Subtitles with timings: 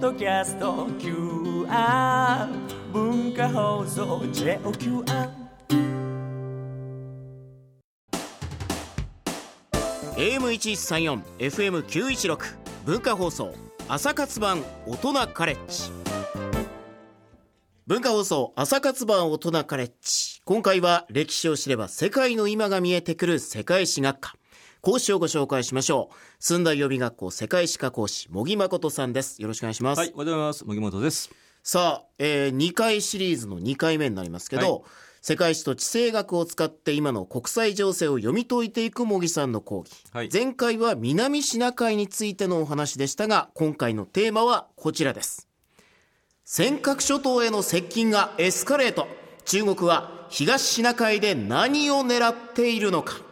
[0.00, 2.48] ドキャスト QR
[2.90, 5.28] 文化放送 JOQR
[10.16, 12.38] AM1134 FM916
[12.86, 13.54] 文化放送
[13.88, 15.92] 朝活版大人カレッジ。
[17.86, 20.40] 文化放送朝活版大人カレッジ。
[20.46, 24.39] 今回は歴史を知れば世界の今が見えてくる世界史学科。
[24.82, 26.16] 講師をご紹介しましょう。
[26.38, 29.42] 寸大予備学校世界史科講師茂木誠さんです。
[29.42, 30.64] よろしくお願いします、はい、おはようございます。
[30.64, 31.30] 茂木本です。
[31.62, 34.82] さあ、えー、2回シリーズの2回目になりますけど、はい。
[35.20, 40.30] 世界史と地政学を使って今の国際情勢を読み解いていく茂木さんの講義、はい。
[40.32, 45.46] 前回は南シナ海についてのお話でしたが今回のテーマはこちらです。
[46.46, 49.06] 尖閣諸島への接近がエスカレート。
[49.44, 53.29] 中国は東シナ海で何を狙っているのか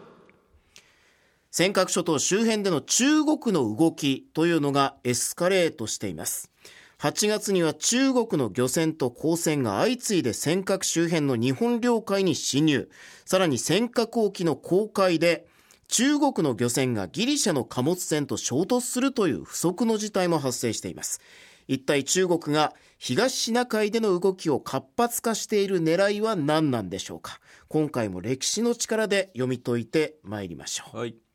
[1.50, 6.50] 尖閣諸島周辺での中国の動きというのがエスカレートしています。
[6.98, 12.90] 8月には中国の漁船と公船が相次いで尖閣周辺の日本領海に侵入。
[13.24, 15.46] さらに尖閣沖の公海で
[15.86, 21.20] 中国の漁船がギリシャの貨物船と衝突するという不測の事態も発生しています。
[21.68, 27.40] 一体中国が東シナ海での動きを活発化している狙いは何なんでしょうか。
[27.68, 30.96] 今回も歴史の力で読み解いてまいりましょう。
[30.96, 31.27] はい。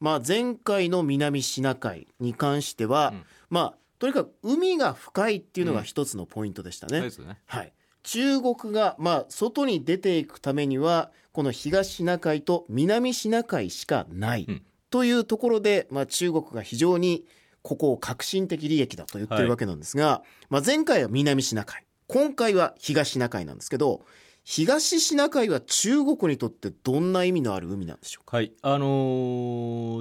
[0.00, 3.24] まあ、前回の南シナ海に関しては、うん。
[3.50, 6.98] まあ、とにかく海が深いっていうのが一つのポイントでしたね。
[6.98, 7.38] そうですよね。
[7.46, 14.62] はい、中国が、まあ、外に出ていくためにはこの東シナ海と南シナ海しかない、うん。
[14.88, 17.24] というところで、まあ、中国が非常に
[17.62, 21.84] ここを革新的利益だと言ってるわけなんですが、まあ、前回は南シナ海。
[22.06, 24.04] 今回は東シナ海なんですけど
[24.42, 28.38] 東シナ海は中国にとってどんな意味のある海なんでしょうか？
[28.38, 28.52] はい。
[28.62, 28.86] あの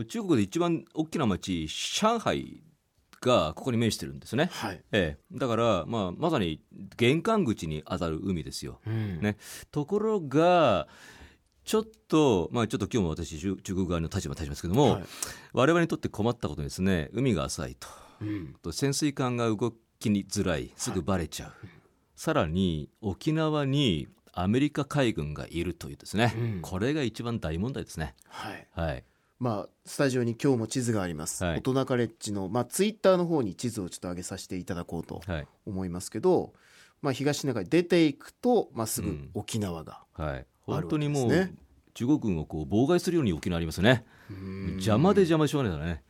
[0.02, 2.64] ー中国で一番大きな町、上海
[3.22, 4.50] がここに面してるんですね。
[4.52, 5.38] はい、ええ。
[5.38, 6.62] だから、まあ、まさに
[6.98, 8.80] 玄関口に当たる海ですよ。
[8.88, 9.38] うんね。
[9.72, 10.88] ところが、
[11.66, 15.04] ちょっと、まあちょっと今日も私、中中国側の立場に立ちますけども、はい
[15.52, 17.88] 我々にとって困ったことにですね、海が浅いと。
[18.22, 21.52] うんと潜水艦が動きにづらいすぐバレちゃう、
[22.16, 26.62] さらに沖縄にアメリカ海軍がいるというですね、うん。
[26.62, 28.16] これが一番大問題ですね。
[28.28, 28.68] はい。
[28.72, 29.04] はい。
[29.40, 31.58] まあ、スタジオに今日も地図があります、はい。
[31.60, 35.48] 大人カレッジの、まあ、ツイッターの方に地図をちょっと上げさせていただこうとはい。
[35.66, 36.54] 思いますけど、
[37.02, 39.30] まあ、東シナ海出ていくと、まあ、すぐうん。
[39.34, 40.30] 沖縄が、はい。
[40.30, 41.54] ある本当にもう、ね
[41.96, 44.06] 中国軍をこう妨害するように沖縄ありますね。
[44.76, 46.04] 邪魔で邪魔でしょうがないからね。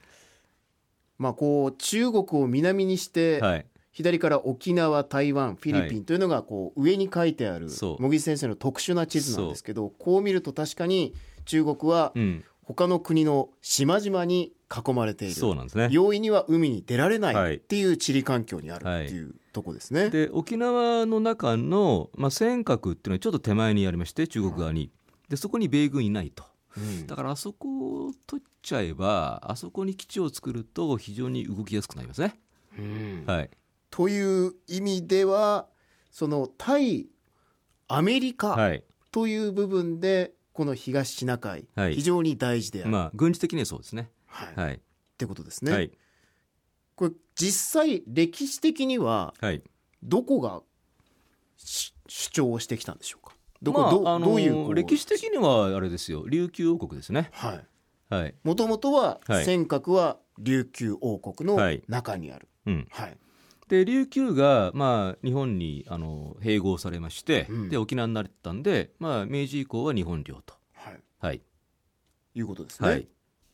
[1.17, 3.65] まあ、こう中国を南にして、はい
[3.99, 12.43] 左から沖縄台湾フィリピンというのがこう上に書いてある茂木先生の特殊な地図なんですけどこう見ると確かに中国はうん。
[12.61, 15.33] 他の国の島々に囲まれている。
[15.33, 15.87] そうなんですね。
[15.89, 17.53] 容易には海に出られなはい。
[17.53, 20.11] いっていう地理環境にあるっていうとこですね。
[20.11, 24.91] で沖縄の中の、まあ、尖閣っていうのはちょっと手前にありまして中国側に。
[25.29, 26.43] でそこに米軍いないと。
[26.77, 27.07] うん。
[27.07, 32.39] だからあそこを取っちゃえばあそこに基地を作ると非常に動きやすくなりますね。
[32.77, 33.23] うん。
[33.25, 33.49] はい、
[33.89, 35.67] という意味では
[36.11, 37.07] その対
[37.87, 38.83] アメリカはい。
[39.11, 41.95] という部分でこの東シナ海、はい。
[41.95, 44.11] 非常に大事である、まあ、軍事的にはそうですね。
[44.27, 44.47] はい。
[44.49, 44.81] っはい。
[45.17, 45.71] てことですね。
[45.71, 45.91] はい。
[46.95, 49.63] これ実際歴史的にははい、
[50.03, 50.61] どこが
[51.57, 53.33] し主張をしてきたんでしょうか？
[53.61, 56.27] どこ、どまああのどういう歴史的にはあれですよ。
[56.27, 57.29] 琉球王国ですね。
[57.31, 57.65] はい。
[58.13, 58.35] はい。
[58.43, 59.45] もともとははい。
[59.45, 61.83] 尖閣は琉球王国のはい。
[61.87, 63.17] 中にある、うん、はい
[63.69, 67.69] で琉球が、まあ、日本にあの併合されまして、うん。
[67.69, 70.55] で沖縄になったんで、まあ、明治以降は日本領と。
[70.73, 71.41] はい、はい。
[72.35, 72.89] いうことですね。
[72.89, 73.07] はい、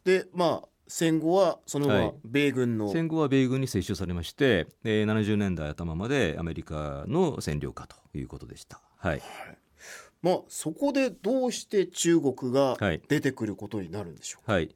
[0.06, 2.14] でまあ戦後はそのままはい。
[2.24, 8.82] 米軍の、戦後は米軍に接収されましてで70年代頭までアメリカの占領下ということでした。
[8.98, 9.22] はい。
[10.22, 13.02] まあ、そこでどうして中国がはい。
[13.08, 14.54] 出てくることになるんでしょうか？
[14.54, 14.76] はい、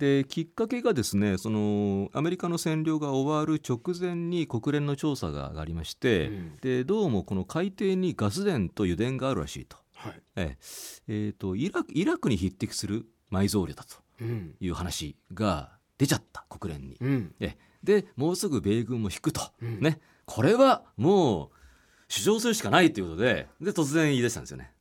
[0.00, 6.56] できっかけがですねそのアメリカの占領が終わる直前に国連の調査がありまして、うん。
[6.62, 10.22] でどうもこの海底にガス田と油田があるらしいと,、はい。
[10.36, 10.58] ええ。
[11.08, 14.54] えーとイラクイラクに匹敵する埋蔵量だとうん。
[14.58, 16.96] いう話が出ちゃった国連に。
[16.98, 17.34] うん。
[17.38, 17.58] え。
[17.84, 19.80] でもうすぐ米軍も引くと、うん。
[19.80, 21.50] ね、これはもう
[22.08, 24.72] 主張するしかないということでで突然言い出したんですよね。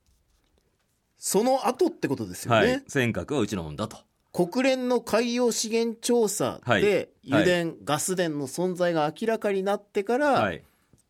[1.17, 3.97] その後ってことですよね、はい、尖閣はうちのもんだと。
[4.31, 7.41] 国連の海洋資源調査はいではい。
[7.43, 10.63] 油田、ガス田の存在が明らかになってから、はい、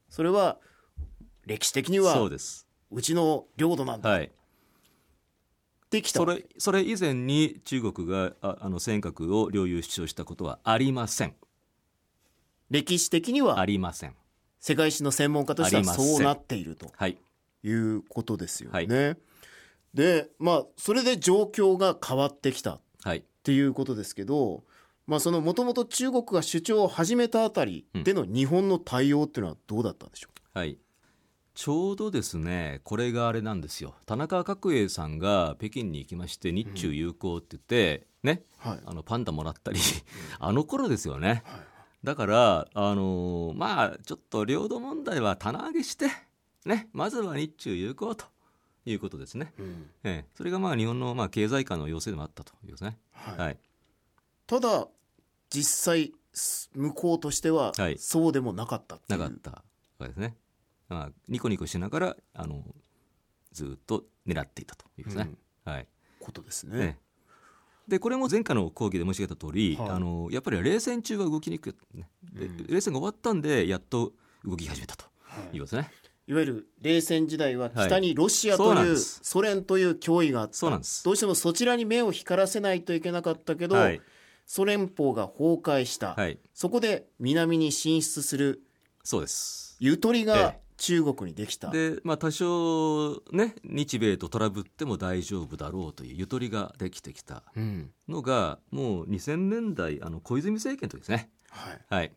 [0.10, 0.57] それは
[1.45, 2.68] 歴史的にはそうです。
[2.92, 4.10] うちの領土なんだ。
[4.10, 4.31] っはい。
[5.89, 6.19] てきた。
[6.19, 11.36] それそれ以前に中国がああの尖閣を領有主張したことはありません。
[12.69, 14.15] 歴史的にはありません。
[14.60, 17.18] 世界史の専門家としてはそうなっているとはい。
[17.63, 18.74] いうことですよね。
[18.74, 18.81] は
[19.12, 19.18] い。
[19.94, 22.75] でまあそれで状況が変わってきた。
[22.75, 23.24] っはい。
[23.44, 24.63] ていうことですけど、
[25.07, 30.78] まあそのもともと中国が主張を始めたあたりでの日本の対応っていうのはどうだったんでしょはい。
[31.56, 33.96] ちょうどですねこれがあれなんですよ。
[34.06, 38.69] 田中角栄さんが北京に行きまして日中友好って言って、ねう。
[38.69, 38.80] はい。
[38.86, 39.80] あのパンダもらったり
[40.40, 41.44] あの頃ですよね。
[42.04, 46.07] だからあのーまあちょっと領土問題は棚上げして
[46.66, 48.25] ねまずは日中友好と
[48.91, 49.89] いうことですね、うん。
[50.03, 52.97] ええ、それがまあ日本のまあ経済界の要請でもあったというですね。
[53.12, 53.38] はい。
[53.38, 53.57] はい。
[54.47, 54.88] ただ
[55.50, 57.97] 実際す向こうとしてははい。
[57.97, 59.63] そうでもなかったっていう、なかったわ
[60.01, 60.36] けですね、
[60.88, 62.63] まあ、ニコニコしながらあの
[63.51, 65.31] ずっと狙っていたというですね、
[65.65, 65.88] はい。
[66.19, 66.77] ことですね。
[66.77, 67.00] ね。
[67.88, 69.89] でこれも前回の講義で申し上げた通り、はい。
[69.89, 72.09] あのやっぱり冷戦中は動きにくい、ね。
[72.33, 72.68] でうん。
[72.68, 74.13] 冷戦が終わったんでやっと
[74.45, 75.91] 動き始めたとはいいうことですね、
[76.29, 77.87] いわゆる冷戦時代ははい。
[77.87, 80.53] 北にロシアというソ連という脅威があった。
[80.53, 81.03] そうなんです。
[81.03, 83.99] どうしてもそちらに目を光らせないといけなかったけど、はい。
[84.45, 86.37] ソ連邦が崩壊した、はい。
[86.53, 88.61] そこで南に進出する
[89.03, 89.75] そうです。
[89.79, 97.89] ゆとりがえ中国にできた、でまあ多少ね日米とトラブっても大丈夫だろうというゆとりができてきたうん。
[98.07, 101.31] のがもう2000年代あの小泉政権の時ですね。
[101.49, 102.11] はい、はい。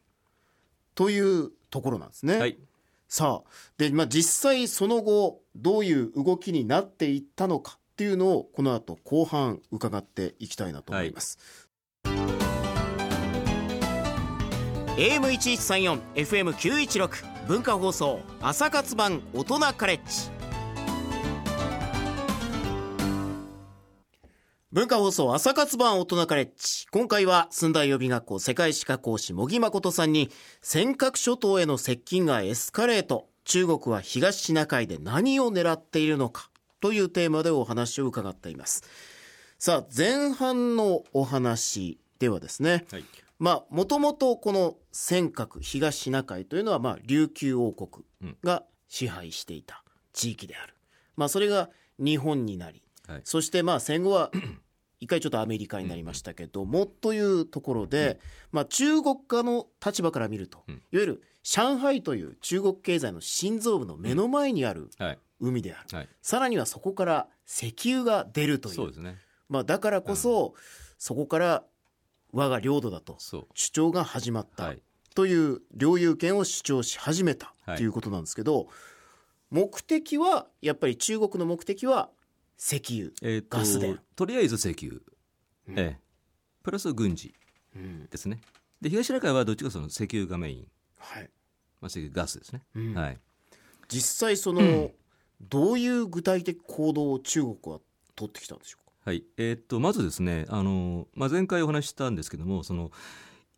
[0.94, 2.36] というところなんですね。
[2.36, 2.58] はい
[3.14, 11.38] さあで、まあ、実際その後どういう動きになっていったのかっていうのをこの後後半伺っていきたいなと思います。
[14.96, 20.31] AM1134 FM916 文化放送朝活版大人カレッジ
[24.72, 26.86] 文化放送朝活版大人カレッジ。
[26.90, 30.30] 今回は寸大予備学校世界史科講師茂木誠さんに
[30.62, 33.28] 尖閣諸島への接近がエスカレート。
[33.44, 36.48] 中国は東シナ海で何を狙っているのか。
[36.80, 38.82] というテーマでお話を伺っています。
[39.58, 42.86] さあ前半のお話ではですね。
[42.90, 43.04] はい。
[43.38, 48.06] まあもともとこの尖閣東シナ海というのはまあ琉球王国
[48.42, 49.84] が支配していた
[50.14, 50.74] 地域である、
[51.16, 53.20] まあそれが日本になりはい。
[53.24, 54.30] そしてまあ戦後は
[55.00, 58.20] 一回ちょっとアメリカになりましたけどもというところで、
[58.52, 60.74] まあ、中国側の立場から見ると、うん。
[60.74, 65.18] いわゆる上海という中国経済の心臓部の目の前にあるはい。
[65.40, 66.08] 海である、はい。
[66.22, 68.74] さらにはそこから石油が出るという。
[68.76, 69.18] そうですね。
[69.48, 70.54] まあ、だからこそ、
[70.98, 71.64] そこから
[72.32, 73.18] 我が領土だと
[73.54, 74.82] 主張が始まった、はい。
[75.16, 77.86] という領有権を主張し始めたはいとい。
[77.86, 78.68] うことなんですけど、
[79.50, 82.08] 目的はやっぱり中国の目的は
[82.64, 85.00] 石油、えーとガス田とりあえず石油、
[85.66, 85.78] うん。
[85.78, 86.00] ええ。
[86.62, 87.34] プラス軍事
[87.74, 88.06] うん。
[88.06, 88.40] ですね。
[88.80, 91.30] で東シナ海はどっちかその石油がメイン、はい。
[91.80, 92.94] まあ、石油ガスですね、うん。
[92.94, 93.18] はい。
[93.88, 94.92] 実際その、
[95.40, 97.80] どういう具体的行動を中国は
[98.14, 98.92] 取ってきたんでしょうか？
[99.06, 99.24] はい。
[99.36, 102.92] えーっとまずですねあの、まあ、前回お話ししたんですけどもその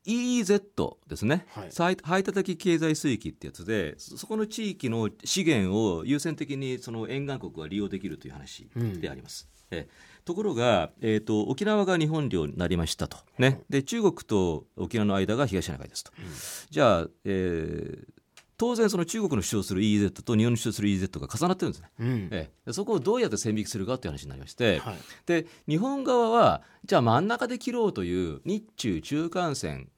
[0.07, 1.71] EEZ ですね、はい。
[1.77, 8.69] 排排他的経済水域ってやつでそそこの地域の資源を優先的にその沿岸国が利用できるという話
[9.01, 9.49] であります。
[9.71, 10.15] ええ。
[10.25, 16.13] ところが、えー、と沖縄が日本領になりましたと、ね、で中国と沖縄の間が東シナ海ですと、
[16.71, 18.15] じゃあ、えー
[18.57, 21.91] 当然その中国の主張する EEZ と日本の主張する EEZ が重なってるんですね。
[21.99, 22.29] うん。
[22.31, 22.67] ええ。
[22.67, 24.97] でそこをどうやって線引きするかという話になりまして、はい。
[25.27, 29.89] で日本側はじゃあ真ん中で切ろうという日中中間線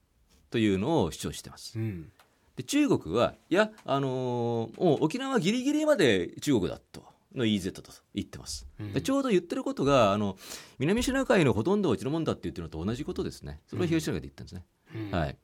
[0.56, 1.78] というのを主張してます。
[1.78, 2.10] うん。
[2.56, 8.94] で中国はいや、あのーもう沖縄ギリギリまで中国だとの EZ と言ってます、うん。
[8.94, 10.38] でちょうど言ってることがあの
[10.78, 13.60] 南シナ海のほとんどはうちのもんだって言ってるのと同じことですね。
[13.66, 14.64] それを東シナ海で言ったんですね、
[15.12, 15.36] はい。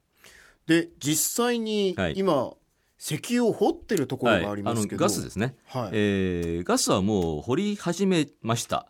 [0.66, 2.14] で実際にはい。
[2.16, 2.54] 今、
[2.98, 5.90] 石油を掘ってるところがありますけど、はい、あのガスですね、はい。
[5.92, 8.88] えーガスはもう掘り始めました。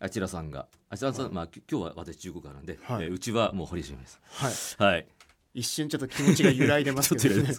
[0.00, 0.68] あちらさんが。
[0.90, 3.04] あちらさん、まあ、き今日は私中国からなんで、はい。
[3.04, 4.76] えーうちはもう掘り始めます。
[4.76, 5.06] はい、はい
[5.54, 7.54] 一瞬ちょっと気持ちが揺らいでますけど、 ね。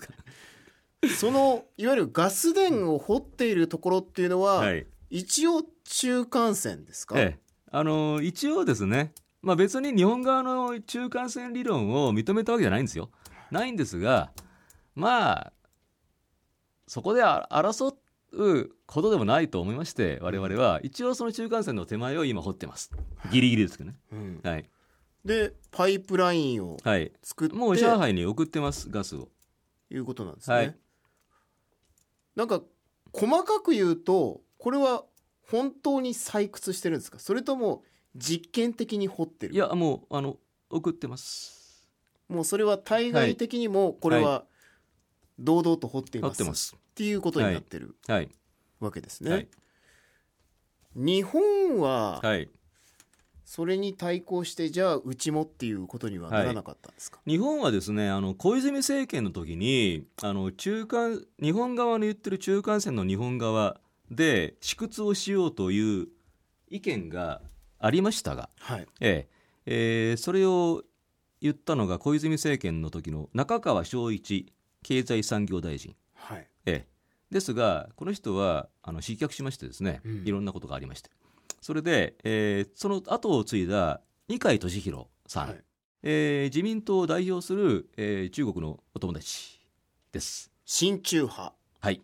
[1.17, 4.85] そのいわゆるガス田を掘っているところっていうのは、はい。
[5.09, 13.09] 一応中間線ですか、ええ、あの一応ですね、まあ、別に日本側の中間線理論を認めたわけじゃないんですよ。
[13.51, 14.31] ないんですが
[14.95, 15.53] まあ
[16.87, 17.93] そこであ争
[18.33, 20.79] うことでもないと思いまして我々は。
[20.83, 22.91] 一応その中間線の手前を今掘ってます。
[23.31, 23.97] ギリギリですけどね。
[24.13, 24.39] うん。
[24.43, 24.65] はい、
[25.23, 29.29] でパイプラインをはい、作って、もう上海に送ってますガスを。
[29.89, 30.75] いうことなんですね、はい。
[32.35, 32.61] なんか
[33.11, 35.03] 細かく言うとこれは
[35.49, 37.19] 本当に採掘してるんですか？
[37.19, 37.83] それとも
[38.15, 39.53] 実験的に掘ってる？
[39.53, 40.37] いやもうあの
[40.69, 41.89] 送ってます。
[42.29, 44.45] もうそれは対外的にもこれは
[45.37, 48.29] 堂々と掘っています,、合ってますっていうことになってるはい。
[48.79, 49.47] わけですね、はい。
[50.95, 52.49] 日本ははい
[53.51, 66.07] それに対抗してじゃあうちもっていうことにはならなかったんですか、日本はですねあの小泉政権の時にあの中間日本側の言ってる中間線の日本側で試掘をしようという
[66.69, 67.41] 意見が
[67.77, 68.87] ありましたが、はい。
[69.01, 69.27] え
[69.65, 70.11] え。
[70.11, 70.83] えーそれを
[71.41, 76.47] 言ったのが小泉政権の時の中川昭一経済産業大臣、はい。
[76.67, 76.87] ええ。
[77.29, 80.23] ですがこの人はあの失脚しましてですね、うん。
[80.25, 81.09] いろんなことがありまして
[81.61, 85.63] それで、えーその後を継いだ二階俊博さん、はい。
[86.03, 89.61] えー自民党を代表する、えー中国のお友達
[90.11, 90.51] です。
[90.65, 91.53] 親中派。
[91.79, 92.01] はい、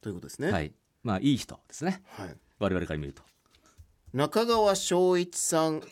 [0.00, 2.02] ということですね、はい、まあいい人ですね。
[2.06, 2.36] はい。
[2.60, 3.22] 我々から見ると。
[4.12, 5.82] 中川昭一さん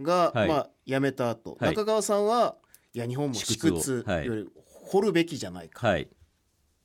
[0.00, 0.48] が、はい。
[0.48, 1.70] まあ、辞めた後、はい。
[1.70, 2.56] 中川さんは
[2.94, 4.26] いや日本も試試掘を掘はい。
[4.26, 6.08] より掘るべきじゃないか、はい。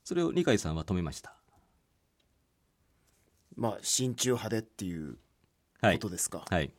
[0.04, 1.36] それを二階さんは止めました。
[3.56, 5.18] まあ親中派でっていうはい
[5.82, 6.10] こと。
[6.10, 6.72] ですか、はい。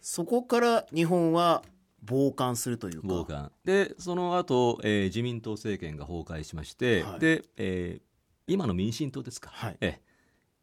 [0.00, 1.62] そこから日本は
[2.08, 3.52] 傍観するというか傍観。
[3.64, 8.08] で、その後、えー自民党政権が崩壊しまして、はいで、えー
[8.50, 9.50] 今の民進党ですか。
[9.52, 10.08] はいええ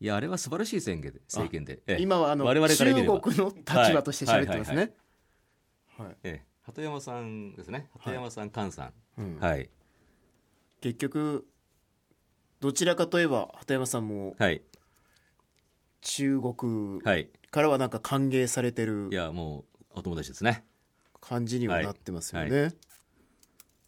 [0.01, 1.81] いやあれは素晴らしい宣言で政権で。
[1.87, 4.93] ええ今はあの我々から中国の立場として喋ってますね、
[5.97, 7.89] はいええ鳩山さんですね。
[7.99, 8.93] 鳩山さん、菅さん。
[9.19, 9.69] うんはい。
[10.81, 11.47] 結局
[12.59, 14.63] どちらかといえば鳩山さんもはい。
[16.01, 17.29] 中国はい。
[17.55, 20.65] からはなんか歓迎されてるいやもうお友達ですね。
[21.21, 22.71] 感じにはなってますよね、は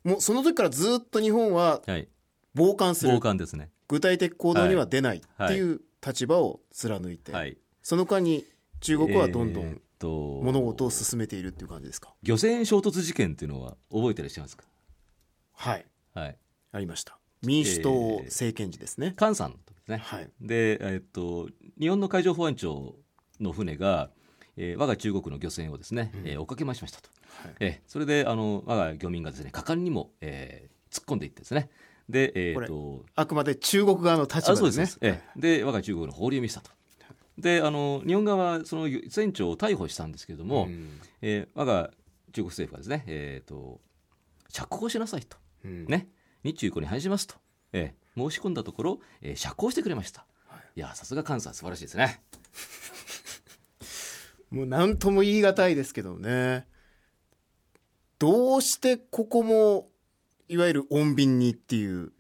[0.06, 2.08] もうその時からずっと日本ははい。
[2.56, 3.10] 傍観する。
[3.10, 3.70] 傍観ですね。
[3.90, 7.58] 具体的行動には出ないっていう立場を貫いて、はい。
[7.84, 8.46] その間に
[8.80, 10.08] 中国はどんどんえーっと
[10.44, 12.16] 物事を進めているっていう感じですか？
[12.24, 14.64] 漁船衝突事件っていうのは覚えてらっしゃいますか？
[15.52, 15.86] はい。
[16.14, 16.38] はい。
[16.72, 17.20] ありました。
[17.42, 20.30] 民主党政権時ですね、菅さんですね、はい。
[20.40, 22.96] で、えーっと日本の海上保安庁
[23.40, 24.10] の船が、
[24.56, 27.10] えー我が中国の漁船をですね、えー追っかけ回しましたと、
[27.44, 27.56] はい。
[27.60, 31.70] えーそれであの我が漁民がですね果敢にも、えー突っ込んでいってですね。
[32.10, 36.72] でえーっとあくまで中国側の立あそうですねです、ええで我が中国の放流を見せたと。
[37.38, 41.00] であの日本側はその船長を逮捕したんですけれども、うん。
[41.22, 41.92] えー我が
[42.34, 43.80] 中国政府はですね、えー、と
[44.50, 45.86] 釈放しなさいと、うん。
[45.86, 46.08] ね、
[46.44, 47.36] 日中友好に反しますと、
[47.74, 50.26] えー申し込んだところ、えー釈放してくれました。
[50.76, 50.80] い。
[50.80, 52.22] やさすが関西素晴らしいですね。
[54.50, 56.66] もう何とも言い難いですけどね。
[58.20, 59.90] どうしてここも
[60.48, 62.12] いわゆる穏便にっていう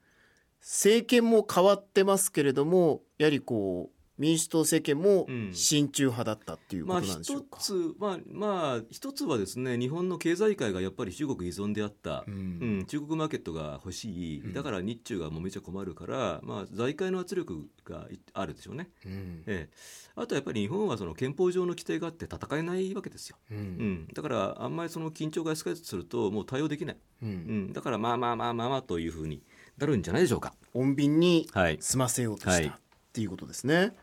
[0.62, 5.54] 政権も変わってますけれどもやはりこう民主党政権もうん。
[5.54, 14.54] 親中派だったっていうこまあとなんでしょうか、一つまあまあ一つはですね日本の経済界がやっぱり中国依存であった、ううんん中国マーケットが欲しい。
[14.54, 18.90] だから日中がもめちゃ困るから、まあ、財界の圧力がいあるでしょうね。
[19.06, 19.44] うん。
[19.46, 19.76] ええ、
[20.16, 23.62] あとやっぱり日本はその憲法上の規定があって戦えないわけですよ、ううん。
[23.62, 27.32] ん、だからあんまりその緊張がエスカレートするともう対応できない、ううん。
[27.70, 29.44] ん、だからまあまあまあまあまあというふうに
[29.78, 30.54] なるんじゃないでしょうか。
[30.74, 31.78] 穏便にはい。
[31.80, 33.96] 済ませようとした、はいっていうことですね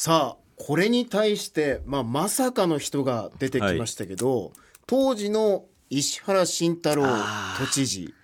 [0.00, 4.52] さあこれに対して、まあ、まさかの人が出てきましたけど、
[4.86, 7.02] 当時の石原慎太郎
[7.58, 8.14] 都知事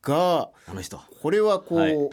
[0.00, 0.98] があの人。
[1.20, 2.10] これはこう、はい。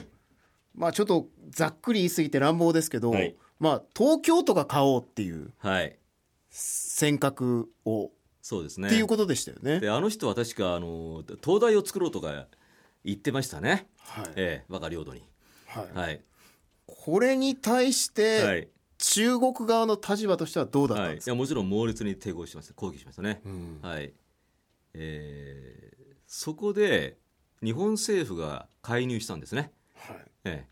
[0.75, 3.34] まあちょっとざっくり言い過ぎて乱暴ですけど、はい。
[3.62, 5.98] まあ東京都が買おうっていうはい。
[6.50, 8.89] 尖閣を、そうですね。
[8.89, 9.79] っていうことでしたよね。
[9.79, 12.48] であの人は確かあの東大を作ろうとか
[13.05, 14.25] 言ってましたね、はい。
[14.36, 15.24] ええ、我が領土に。
[15.65, 15.98] はい。
[15.98, 16.22] はい
[16.88, 18.75] これに対しはて、い。
[18.98, 23.42] 中国側の立場としてはどうだったんはい、いですか、やもちろん猛烈に抵抗しました抗議しましたね。
[23.46, 23.80] うん。
[23.82, 24.13] はい。
[24.94, 25.96] えー
[26.27, 27.18] そこで
[27.63, 29.72] 日本政府が介入したんですね。
[29.96, 30.18] はい。
[30.46, 30.68] ええ。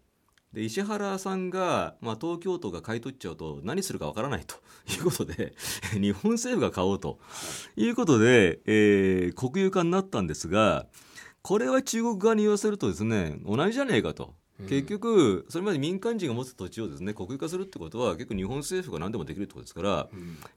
[0.52, 4.56] で石原さんが、まあ、東京都が買い取っちゃうと何するかわからないと。
[4.92, 5.54] いうことで
[5.94, 7.20] 日本政府が買おうと。
[7.76, 10.88] いうことで、えー国有化になったんですが
[11.44, 14.34] これは中国側に言わせるとですね同じじゃねえかと。
[14.68, 20.08] 結局それまで民間人が持つ土地をですね国有化するってことは結構日本政府が何でもできるってことですから、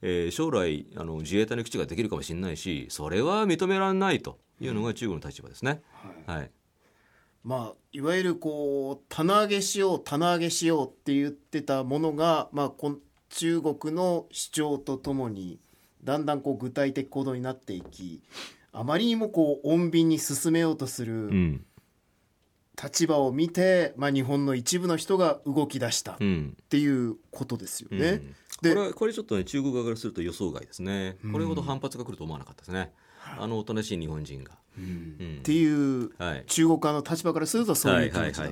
[0.03, 5.83] えー将来あの自衛隊の基地ができるかもしれないしそれは認められないというのが中国の立場ですね。
[6.27, 6.51] はい、
[7.45, 12.99] まあ、いわゆるこう棚上げしよう棚上げしようって言ってたものが、まあ、こん
[13.31, 15.59] 中国の主張とともに
[16.05, 18.23] だんだんこう具体的行動になっていき
[18.73, 21.65] あまりにもこう穏便に進めようとすうるん
[22.81, 26.57] 立場を見て、まあ、日本の一部の人が動き出したっうん。
[26.69, 28.09] ていうことですよね。
[28.09, 28.35] うん。
[28.63, 32.93] でこれはこれちょっとね中国側からすると予想外ですね、これほど反発が来ると思わなかったですね。
[33.39, 35.39] あのおとなしい日本人が、うん。
[35.41, 36.45] っていうはい。
[36.47, 38.51] 中国側の立場からするとそういう気持ちだ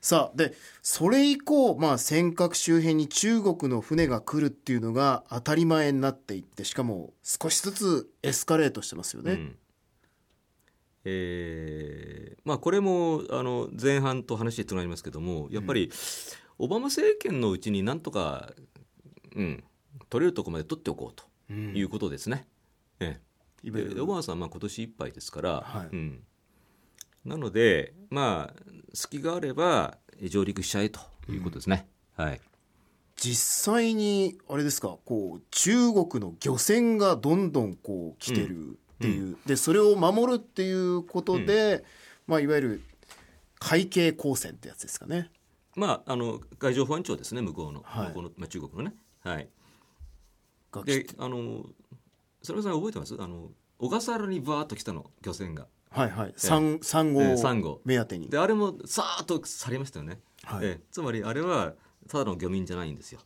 [0.00, 0.52] さあで
[0.82, 9.32] それ以降、まあ、尖閣周辺に中国の船が来るっていうのが当たり前になっていってしかも少しずつエスカレートしてますよね。
[9.32, 9.56] うん
[11.04, 15.90] えーまあ、これもあの前半と話つながりますけどもやっぱり、
[16.58, 18.52] オバマ政権のうちになんとか、
[19.34, 19.64] うん、
[20.08, 22.46] 取れるところまで取っておこうということですね。
[23.00, 23.66] ええ。
[23.66, 25.94] いわゆるでオバマさんはまあ今年いっぱいですから、はい。
[25.94, 26.20] うん、
[27.24, 31.88] なので、まあ、隙があれば上陸しちゃえということですね。
[32.16, 32.40] はい。
[33.16, 41.84] 実際にあれですかこう中国の漁船がどんどんこう来てるっていう、でそれを守るっていうことで、
[42.26, 42.82] まあ、いわゆる
[43.58, 45.30] 海警交戦ってやつですかね。
[45.76, 48.08] まあ、あの海上保安庁ですね向こうの,、はい。
[48.08, 48.94] 向こうのまあ、中国のね。
[49.22, 49.48] はい、
[50.84, 51.66] であの
[52.42, 53.16] それさん覚えてます？
[53.18, 55.66] あの小笠原にバーッと来たの漁船が。
[55.90, 56.28] はいはい。
[56.28, 56.38] ええ。
[56.38, 58.28] サをンゴ目当てに。
[58.28, 60.66] であれもさーっと去りましたよね、はい。
[60.66, 60.84] ええ。
[60.90, 61.74] つまりあれは
[62.08, 63.20] ただの漁民じゃないんですよ、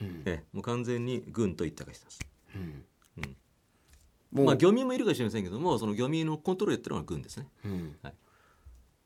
[0.00, 0.22] うん。
[0.26, 0.44] ええ。
[0.52, 2.20] もう完全に軍と一体化してます、
[3.16, 3.28] もう、
[4.32, 7.96] まあ、漁民もいるかもしれませんけどもその漁民のコントロールやってるのは軍ですね、うん。
[8.02, 8.14] はい。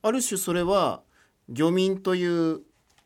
[0.02, 1.02] ある種それは
[1.49, 2.62] 漁民という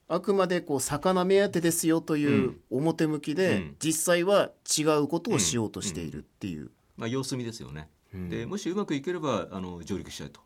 [0.09, 3.77] あくまでこう魚目当てですよという表向きで、うん。
[3.83, 6.71] 実際は違うことをしようとしているっていう。
[6.97, 10.41] まあ、様子見ですよね、でもしうまくいければあの上陸しちゃうと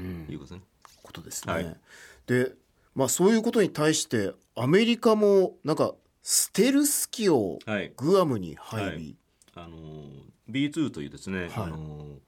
[0.00, 0.60] いうことですね、
[1.04, 1.52] ことですね。
[1.52, 1.76] はい。
[2.26, 2.52] で、
[2.96, 7.92] まあ、そういうことに対してアメリカもなんかステルス機をはい。
[7.96, 9.16] グアムに配備、はい
[9.56, 9.78] あの
[10.50, 11.50] B2 というですね、はい。
[11.56, 12.18] あの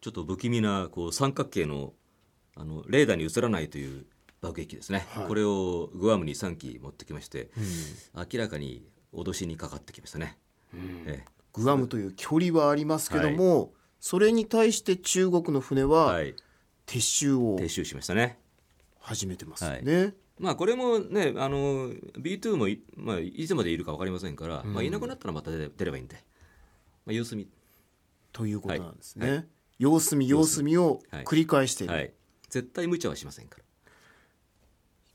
[0.00, 1.92] ちょっと不気味なこう三角形の
[2.56, 4.06] あのレーダーに映らないという
[4.40, 5.26] 爆撃機ですね、はい。
[5.26, 7.50] これをグアムに3機持ってきまして、
[8.14, 10.38] 明らかに脅しにかかってきましたね、
[11.06, 16.34] えグアムという距離はありますけども、それに対して中国の船えははい、
[16.86, 18.38] 撤収を撤収しましたね。
[19.00, 20.14] 始めてますよね。
[20.38, 26.16] まあこれもねあの B2 もい,、まあ、いつまでいるか分かりませんから、まあ、いなくなったらまた出ればいいんで、
[27.06, 27.48] まあ、様子見。
[28.32, 29.30] ということなんですね。
[29.30, 29.46] はい。
[29.78, 30.76] 様子見様子見。
[30.78, 32.12] を繰り返している、はい。
[32.48, 33.64] 絶対無茶はしませんから。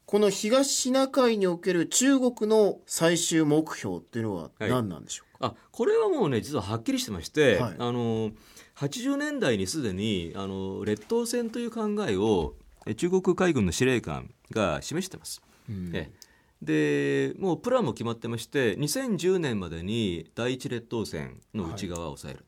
[0.05, 4.69] この東シナ海における中国の最終目標っていうのははい。
[4.69, 7.75] 何なんでしょうか、あこれはもうね実ははっきりしてまして、はい。
[7.77, 8.31] あの
[8.75, 12.55] 80年代にすでにあの劣等戦という考えを
[12.87, 15.41] え中国海軍の司令官が示してます。
[15.69, 16.28] ええ
[16.61, 22.45] でもうプランも決まってまして2010年までに第一列島線の内側を抑える、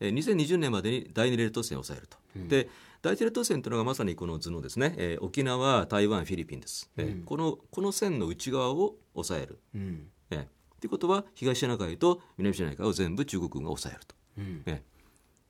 [0.00, 2.68] え2020年までに第二列島線を抑えると、で
[3.02, 9.60] 第一列島線というのがまさにこの図のですね、えー沖縄台湾フィリピンです、えーこのこの線の内側を抑える。
[9.74, 10.08] うん。
[10.30, 10.48] ええ
[10.80, 14.14] ということは東シナ海と南シナ海を全部中国軍が抑えると。
[14.38, 14.62] うん。
[14.66, 14.82] ええ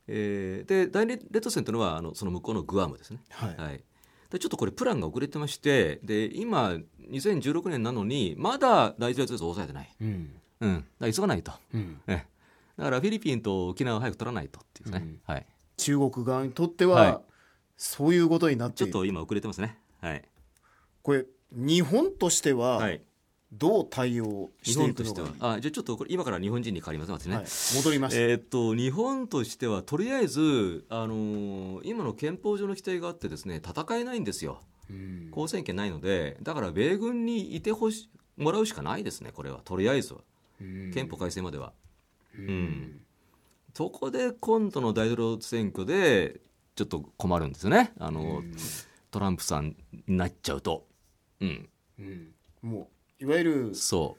[0.08, 3.20] えーで第二列島線というのはあのその向こうのグアムですね。
[3.30, 3.82] はい。
[4.30, 6.76] でちょっとこれプランが遅れてましてで今
[7.10, 10.30] 2016年なのにまだ第一列を抑えてない、うん。
[10.60, 12.00] うん、だ急がないと、うん。
[12.06, 12.26] ええ。
[12.78, 17.18] だからフィリピンと沖縄を早く取らないとっていうね、はい、中国側にとっては、はい。
[17.76, 19.78] そういうことになってちょっと今遅れてますね。
[20.00, 20.24] はい。
[21.02, 23.00] これ日本としてははい、
[23.52, 25.28] どう対応し日てい本としては。
[25.28, 27.44] くのがいい、あじゃあちょっとこれ今から日本人に変わります私ね、はい、
[27.76, 34.60] 戻りました、えーっと日本としてはとりあえず、あのー今の憲法上の規定があってですね戦えないんですよ。
[34.60, 34.75] うん
[35.30, 39.60] 交戦権ないのでだから米軍にいてほしもらうしかないですねこれは。
[39.64, 40.20] とりあえずは。
[40.60, 40.92] うん。
[40.92, 41.72] 憲法改正までは。
[42.38, 43.00] うん。
[43.74, 46.40] そこで今度の大統領選挙で
[46.74, 47.92] ちょっと困るんですよね。
[47.98, 48.42] あの、
[49.10, 50.86] トランプさんになっちゃうと。
[51.40, 51.68] うん、
[51.98, 52.28] うん。
[52.62, 54.16] もういわゆるそ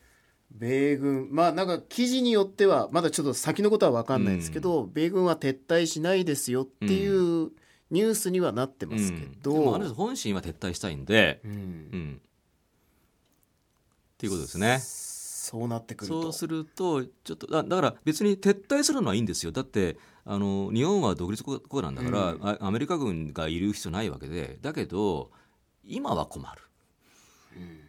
[0.52, 1.30] 米軍。
[1.32, 7.52] まあなんか記事によってはまだちょっと先のことは分かんないですけど、米軍は撤退しないですよっていう
[7.92, 9.42] ニュースにはなってう、ますけうん。
[9.42, 11.52] ど、でもあ本心は撤退したいんで、うん。
[11.52, 14.80] うん、っていうことですね。
[14.80, 16.22] そうなってくると。
[16.24, 19.52] そうするとちょっとだだから別に撤退するのはいいんですよ。
[19.54, 24.60] だってあの日本は独立国国なんだから、あアメリカ軍がいる必要ないわけで。
[24.62, 25.32] だけど
[25.86, 26.62] 今は困る。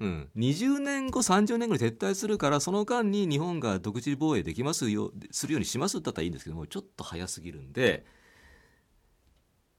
[0.00, 8.06] うん、20年後30年後に撤退するからその間に日本が独自防衛できますよするようにしますだったらいいんですけどもちょっと早すぎるんで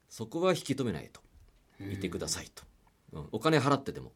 [0.10, 1.22] そこは引き止めないと。
[1.80, 2.64] いてくださいと、
[3.14, 3.26] うん。
[3.32, 4.12] お金払ってでも。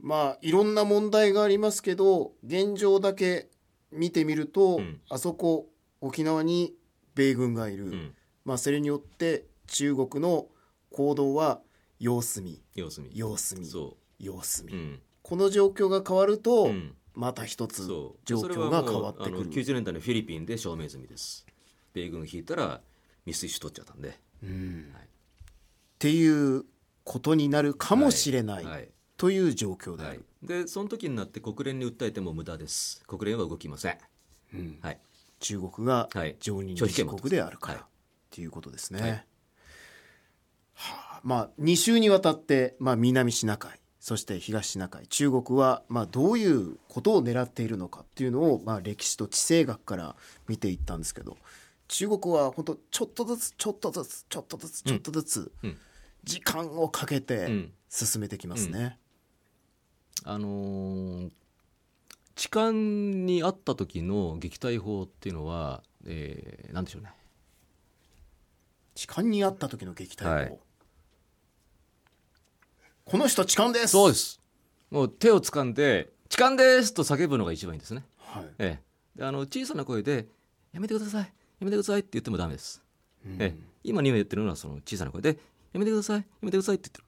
[0.00, 3.48] まあいろんな問題がありますけど現状だけ
[3.92, 5.00] 見てみると、うん。
[5.08, 5.68] あそこ
[6.00, 6.74] 沖縄に
[7.14, 8.14] 米軍がいる、うん。
[8.44, 10.46] まあそれによって中国の
[10.90, 11.60] 行動は
[12.00, 12.60] 様子見。
[12.74, 13.10] 様子見。
[13.14, 13.66] 様子見。
[13.66, 15.00] そ様子見、う、うん。
[15.22, 16.94] この状況が変わると、うん。
[17.14, 19.48] また一つ状況が変わってくる。
[19.48, 21.46] 90年代のフィリピンで証明済みです。
[21.92, 22.80] 米軍引いたら
[23.24, 26.64] ミスイッシュ取っちゃったんでっていう
[27.04, 28.88] ことになるかもしれない、はい。
[29.16, 30.16] という状況であはい。
[30.16, 33.02] る、でその時になって国連に訴えても無駄です。
[33.06, 33.98] 国連は動きません、
[34.80, 34.98] はい。
[35.40, 36.36] 中国がはい。
[36.40, 37.84] 常任理事国であるから、はい。
[37.84, 37.86] っ
[38.30, 39.00] ていうことですね。
[39.00, 39.10] はい。
[39.10, 39.24] は
[41.18, 41.20] あ。
[41.22, 50.14] まあ2週にわたって、まあ、南シナ海そして東シナ海中国は、まあ、どういうことを狙っているのかっていうのを、まあ、歴史と地政学から
[50.46, 51.38] 見ていったんですけど
[51.88, 55.76] 中国は本当ちょっとずつちょっとずつちょっとずつちょっとずつうん。
[56.24, 57.72] 時間をかけてん。
[57.88, 58.98] 進めてきますね。
[60.24, 61.30] あのー
[62.34, 67.10] 痴漢にあった時の撃退法っていうのは、えー、なんでしょうね。
[68.96, 70.58] 痴漢にあった時の撃退法、はい。
[73.04, 73.88] この人痴漢です。
[73.88, 74.40] そうです。
[74.90, 78.44] もう手を掴んで「痴漢です!」と叫ぶのが一番いいんですね、はい。
[78.58, 78.80] え
[79.16, 80.28] え、であの小さな声で
[80.72, 81.22] 「やめてください。
[81.22, 81.30] や
[81.64, 82.82] めてください」って言ってもダメです、
[83.26, 85.38] ええ、今に言ってるのはその小さな声で
[85.72, 87.04] 「やめてくださいやめてください」って言ってる。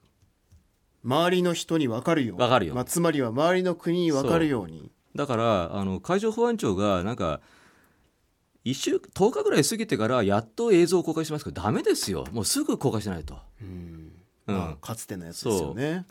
[1.03, 2.39] 周りの人に分かるように。
[2.39, 2.75] 分かるよ。
[2.75, 4.91] まあ、つまりは周りの国に分かるように。
[5.15, 7.39] だからあの海上保安庁がなんか
[8.63, 12.25] 一週10日ぐらい過ぎてからやっと映像を公開しますけどダメですよ。
[12.31, 14.11] もうすぐ公開しないと、うん。
[14.45, 16.05] まあ、かつてのやつですよね。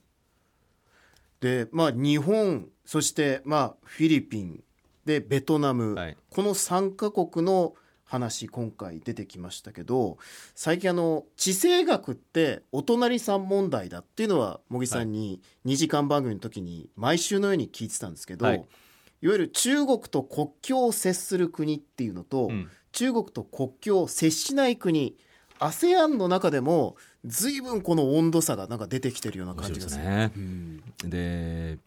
[1.41, 4.65] でまあ日本そしてまあフィリピン
[5.05, 6.17] でベトナム、はい。
[6.31, 7.75] この3カ国の
[8.07, 10.17] 話今回出てきましたけど
[10.55, 18.57] 最近あの地政学ってお隣さん問題だっていうのは茂木さんに2時間番組の時に毎週のように聞いてたんですけど、はい。
[18.57, 22.71] い、わゆる中国と国境を接する国っていうのと、うん。
[22.93, 25.17] 中国と国境を接しない国
[25.59, 30.03] ASEAN の中でも随分この温度差がなんか出てきてるような面感じがする。
[30.03, 30.33] ですね。
[30.35, 30.83] うん。
[31.05, 31.79] で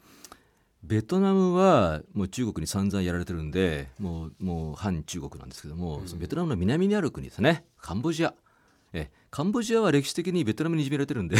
[0.89, 7.63] ベトナムはもう中国に散々やられてるんでもうもう反中国なんですけども、そのベトナムの南にある国ですね。
[7.77, 8.33] カンボジア。
[8.91, 11.37] えカンボジアは歴史的にベトナムにいじめられてるんで、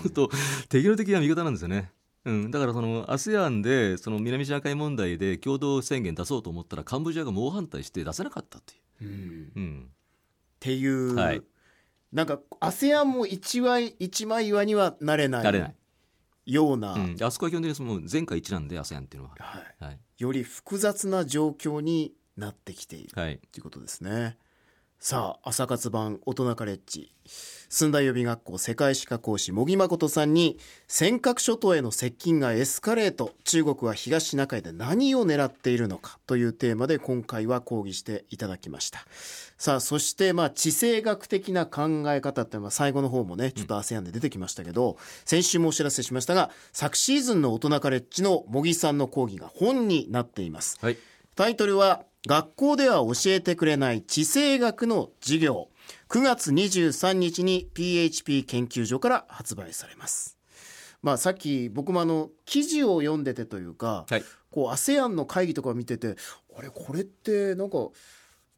[0.00, 0.30] 本当
[0.68, 1.90] 敵の敵は味方なんですよね。
[2.24, 9.50] うん、だからその ASEAN でその南シナ海問題で共同宣言出そうと思ったらカンボジアが猛反対して出せなかったっていう。
[9.56, 9.92] うん、っ
[10.60, 11.42] ていう、はい。
[12.12, 15.42] なんか ASEAN も一枚一枚岩にはなれない。
[15.42, 15.74] なれない。
[16.48, 19.36] ような、うん、あそこは基本的にもう全会一致なんで ASEAN っていうのは。
[19.38, 19.98] はい、はい。
[20.16, 23.38] より複雑な状況になってきているはい。
[23.52, 24.38] ということですね。
[25.00, 27.12] さあ朝活版大人カレッジ。
[27.68, 30.58] 寸大予備学校世界史科講師茂木誠さんに
[30.88, 39.06] 尖閣諸島への接近がエスカレート中国は東シナ海で何を狙っているのかというテーマで今回は講義していただきました。
[39.56, 50.76] さあそしてまあ地政学的な考え方ってまあ最後の方もねちょっと ASEAN で出てきましたけど、先週もお知らせしましたが昨シーズンの大人カレッジの茂木さんの講義が本になっています。
[50.80, 50.98] はい。
[51.36, 55.70] タイトルは学校では教えてくれない地政学の授業。
[56.10, 60.36] 9月23日に PHP 研究所から発売されます。
[61.02, 64.22] まあさっき僕もあの記事を読んでてというか、はい。
[64.50, 66.16] こう ASEAN の会議とか見てて
[66.54, 67.78] あれこれってなんか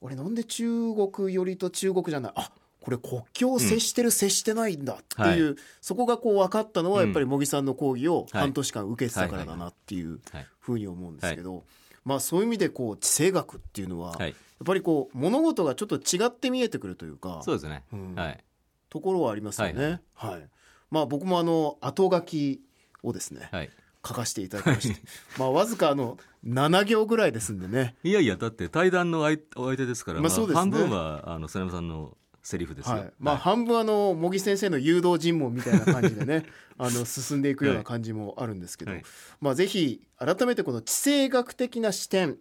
[0.05, 2.33] あれなんで中国寄りと中国じゃない？
[2.35, 10.47] あこれ国境を接してる、接してないんだっていう、そこがこう分かったのはやっぱり茂木さんの講義を半年間受けてたからだなっていうはい。
[10.59, 11.65] ふうに思うんですけど、
[12.05, 14.29] まあそういう意味でこう地政学っていうのは、はい。
[14.31, 17.83] やっぱりこう物事がちょっと違って見えてくるというかそうですね。
[17.93, 18.45] うんはい。
[18.89, 20.01] ところはありますよね。
[20.15, 20.45] ははいい
[20.91, 22.61] まあ僕もあの後書き
[23.03, 23.71] をですね、はい。
[24.07, 25.01] 書かせていただきまして
[25.39, 27.97] まあわずかあの7行ぐらいですんでね。
[28.03, 32.17] いやいや、だって対談の相お相手ですから、まあそうですね半分はあの曽山さんの
[32.51, 32.97] セリフですよ。
[32.97, 36.45] はい、まあ半分あの茂木先生の誘導尋問みたいな感じでね
[36.77, 39.03] あの進んでいくような感じもあるんですけど、はい。
[39.41, 42.39] まあぜひ改めてこの地政学的な視点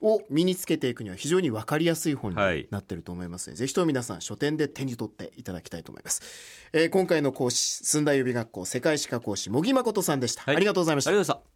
[0.00, 2.66] を身につけていくには非常に分かりやすい本にはい。
[2.70, 6.22] なってると思いますので、ぜひとも皆さん書店で手に取っていただきたいと思います、
[6.72, 10.56] えー今回の講師寸大予備学校世界史科講師茂木誠さんでした、はい。
[10.56, 11.10] ありがとうございました。
[11.10, 11.50] ありがとうございました。